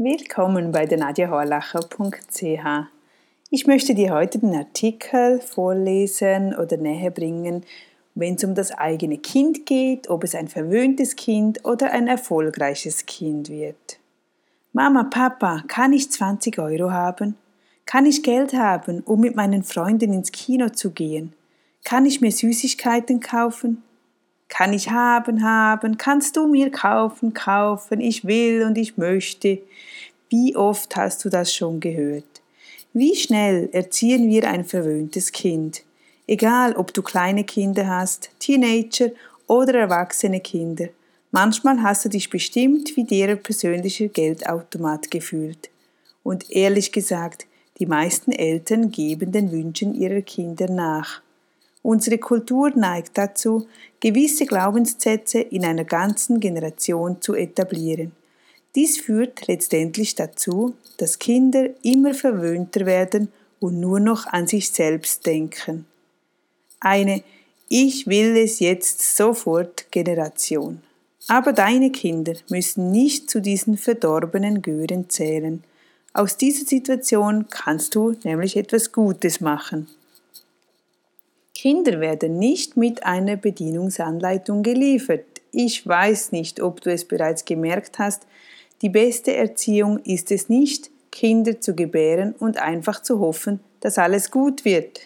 [0.00, 2.86] Willkommen bei der nadjahorlacher.ch.
[3.50, 7.64] Ich möchte dir heute den Artikel vorlesen oder näher bringen,
[8.14, 13.06] wenn es um das eigene Kind geht, ob es ein verwöhntes Kind oder ein erfolgreiches
[13.06, 13.98] Kind wird.
[14.72, 17.34] Mama, Papa, kann ich 20 Euro haben?
[17.84, 21.32] Kann ich Geld haben, um mit meinen Freunden ins Kino zu gehen?
[21.82, 23.82] Kann ich mir Süßigkeiten kaufen?
[24.48, 29.58] Kann ich haben, haben, kannst du mir kaufen, kaufen, ich will und ich möchte.
[30.30, 32.24] Wie oft hast du das schon gehört?
[32.92, 35.82] Wie schnell erziehen wir ein verwöhntes Kind?
[36.26, 39.10] Egal, ob du kleine Kinder hast, Teenager
[39.46, 40.88] oder erwachsene Kinder.
[41.30, 45.70] Manchmal hast du dich bestimmt wie der persönliche Geldautomat gefühlt.
[46.22, 47.46] Und ehrlich gesagt,
[47.78, 51.22] die meisten Eltern geben den Wünschen ihrer Kinder nach.
[51.88, 53.66] Unsere Kultur neigt dazu,
[53.98, 58.12] gewisse Glaubenssätze in einer ganzen Generation zu etablieren.
[58.74, 65.24] Dies führt letztendlich dazu, dass Kinder immer verwöhnter werden und nur noch an sich selbst
[65.24, 65.86] denken.
[66.78, 67.22] Eine
[67.70, 70.82] Ich will es jetzt sofort Generation.
[71.26, 75.64] Aber deine Kinder müssen nicht zu diesen verdorbenen Gören zählen.
[76.12, 79.88] Aus dieser Situation kannst du nämlich etwas Gutes machen.
[81.60, 85.24] Kinder werden nicht mit einer Bedienungsanleitung geliefert.
[85.50, 88.28] Ich weiß nicht, ob du es bereits gemerkt hast,
[88.80, 94.30] die beste Erziehung ist es nicht, Kinder zu gebären und einfach zu hoffen, dass alles
[94.30, 95.00] gut wird.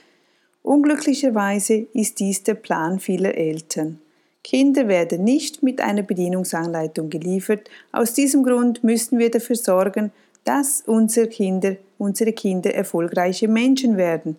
[0.63, 3.99] Unglücklicherweise ist dies der Plan vieler Eltern.
[4.45, 7.71] Kinder werden nicht mit einer Bedienungsanleitung geliefert.
[7.93, 10.13] Aus diesem Grund müssen wir dafür sorgen,
[10.45, 14.37] dass unsere Kinder, unsere Kinder erfolgreiche Menschen werden.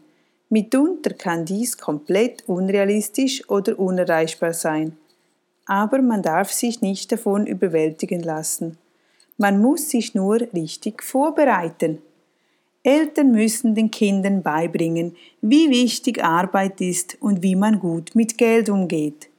[0.53, 4.95] Mitunter kann dies komplett unrealistisch oder unerreichbar sein.
[5.65, 8.77] Aber man darf sich nicht davon überwältigen lassen.
[9.39, 12.03] Man muss sich nur richtig vorbereiten.
[12.83, 18.69] Eltern müssen den Kindern beibringen, wie wichtig Arbeit ist und wie man gut mit Geld
[18.69, 19.29] umgeht.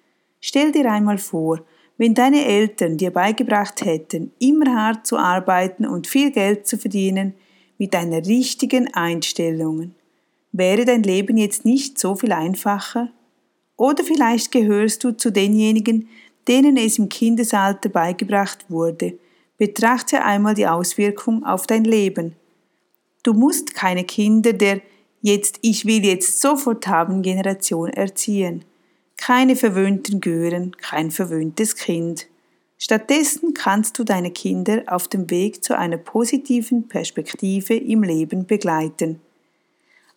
[0.40, 1.60] Stell dir einmal vor,
[1.96, 7.34] wenn deine Eltern dir beigebracht hätten, immer hart zu arbeiten und viel Geld zu verdienen,
[7.78, 9.92] mit einer richtigen Einstellung.
[10.56, 13.10] Wäre dein Leben jetzt nicht so viel einfacher?
[13.76, 16.08] Oder vielleicht gehörst du zu denjenigen,
[16.46, 19.18] denen es im Kindesalter beigebracht wurde.
[19.58, 22.36] Betrachte einmal die Auswirkung auf dein Leben.
[23.24, 24.80] Du musst keine Kinder der
[25.22, 28.64] jetzt ich will jetzt sofort haben Generation erziehen.
[29.16, 32.28] Keine verwöhnten Gören, kein verwöhntes Kind.
[32.78, 39.18] Stattdessen kannst du deine Kinder auf dem Weg zu einer positiven Perspektive im Leben begleiten.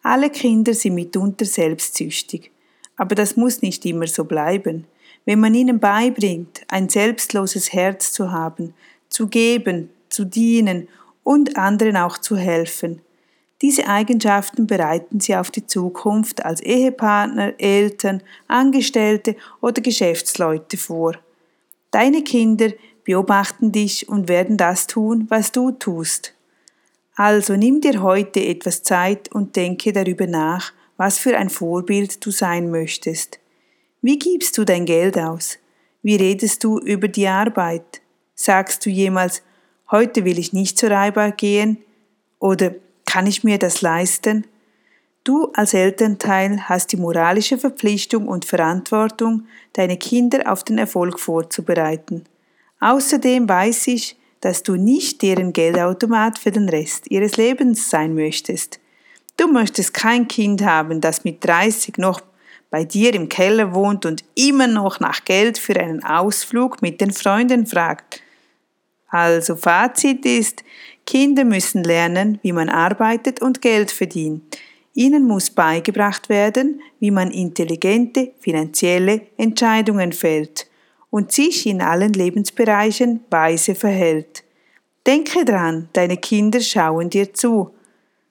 [0.04, 2.52] Alle Kinder sind mitunter selbstsüchtig,
[2.96, 4.86] aber das muss nicht immer so bleiben.
[5.26, 8.74] Wenn man ihnen beibringt, ein selbstloses Herz zu haben,
[9.10, 10.88] zu geben, zu dienen
[11.24, 13.02] und anderen auch zu helfen.
[13.62, 21.16] Diese Eigenschaften bereiten sie auf die Zukunft als Ehepartner, Eltern, Angestellte oder Geschäftsleute vor.
[21.92, 22.72] Deine Kinder
[23.04, 26.34] beobachten dich und werden das tun, was du tust.
[27.20, 32.30] Also nimm dir heute etwas Zeit und denke darüber nach, was für ein Vorbild du
[32.30, 33.40] sein möchtest.
[34.04, 35.58] Wie gibst du dein Geld aus?
[36.04, 38.02] Wie redest du über die Arbeit?
[38.36, 39.42] Sagst du jemals,
[39.90, 41.80] heute will ich nicht zur Arbeit gehen?
[42.38, 44.46] Oder kann ich mir das leisten?
[45.24, 52.26] Du als Elternteil hast die moralische Verpflichtung und Verantwortung, deine Kinder auf den Erfolg vorzubereiten.
[52.80, 58.80] Außerdem weiß ich, dass du nicht deren Geldautomat für den Rest ihres Lebens sein möchtest.
[59.38, 62.22] Du möchtest kein Kind haben, das mit 30 noch
[62.70, 67.12] bei dir im Keller wohnt und immer noch nach Geld für einen Ausflug mit den
[67.12, 68.22] Freunden fragt.
[69.10, 70.64] Also Fazit ist,
[71.06, 74.58] Kinder müssen lernen, wie man arbeitet und Geld verdient.
[74.94, 80.68] Ihnen muss beigebracht werden, wie man intelligente finanzielle Entscheidungen fällt
[81.10, 84.44] und sich in allen Lebensbereichen weise verhält.
[85.06, 87.74] Denke dran, deine Kinder schauen dir zu.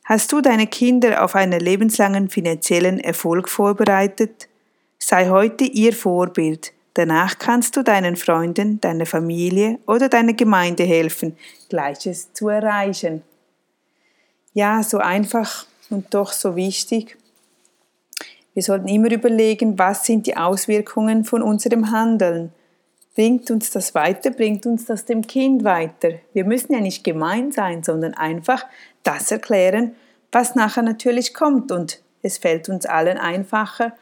[0.05, 4.49] Hast du deine Kinder auf einen lebenslangen finanziellen Erfolg vorbereitet?
[4.99, 6.73] Sei heute ihr Vorbild.
[6.95, 11.37] Danach kannst du deinen Freunden, deiner Familie oder deiner Gemeinde helfen,
[11.69, 13.23] Gleiches zu erreichen.
[14.55, 17.19] Ja, so einfach und doch so wichtig.
[18.55, 22.53] Wir sollten immer überlegen, was sind die Auswirkungen von unserem Handeln.
[23.17, 26.11] Bringt uns das weiter, bringt uns das dem Kind weiter.
[26.35, 28.67] Wir müssen ja nicht gemein sein, sondern einfach
[29.05, 29.97] das erklären,
[30.31, 31.73] was nachher natürlich kommt.
[31.73, 33.95] Und es fällt uns allen einfacher,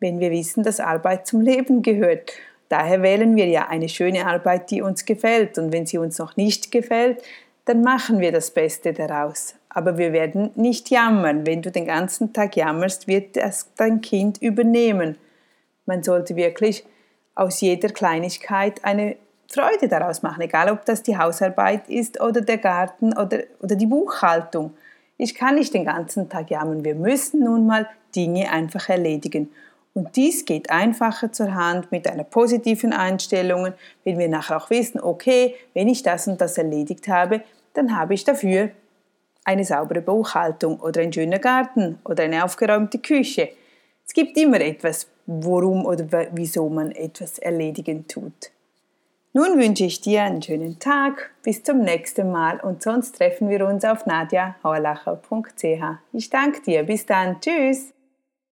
[0.00, 2.32] wenn wir wissen, dass Arbeit zum Leben gehört.
[2.70, 5.58] Daher wählen wir ja eine schöne Arbeit, die uns gefällt.
[5.58, 7.22] Und wenn sie uns noch nicht gefällt,
[7.66, 9.54] dann machen wir das Beste daraus.
[9.68, 11.44] Aber wir werden nicht jammern.
[11.44, 15.18] Wenn du den ganzen Tag jammerst, wird das dein Kind übernehmen.
[15.84, 16.86] Man sollte wirklich
[17.34, 19.16] aus jeder Kleinigkeit eine
[19.48, 23.86] Freude daraus machen, egal ob das die Hausarbeit ist oder der Garten oder, oder die
[23.86, 24.74] Buchhaltung.
[25.18, 26.84] Ich kann nicht den ganzen Tag jammern.
[26.84, 29.50] Wir müssen nun mal Dinge einfach erledigen.
[29.94, 33.74] Und dies geht einfacher zur Hand mit einer positiven Einstellung,
[34.04, 37.42] wenn wir nachher auch wissen, okay, wenn ich das und das erledigt habe,
[37.74, 38.70] dann habe ich dafür
[39.44, 43.50] eine saubere Buchhaltung oder einen schönen Garten oder eine aufgeräumte Küche.
[44.06, 48.50] Es gibt immer etwas, worum oder wieso man etwas erledigen tut.
[49.34, 53.66] Nun wünsche ich dir einen schönen Tag, bis zum nächsten Mal und sonst treffen wir
[53.66, 55.84] uns auf nadjahauerlacher.ch.
[56.12, 57.94] Ich danke dir, bis dann, tschüss!